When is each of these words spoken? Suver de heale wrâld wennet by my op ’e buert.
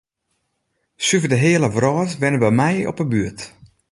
Suver 1.05 1.29
de 1.33 1.39
heale 1.45 1.67
wrâld 1.75 2.11
wennet 2.19 2.41
by 2.43 2.51
my 2.61 2.73
op 2.89 2.99
’e 3.03 3.05
buert. 3.11 3.39